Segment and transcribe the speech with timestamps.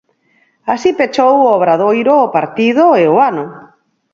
[0.73, 3.45] Así pechou O Obradoiro o partido e o ano.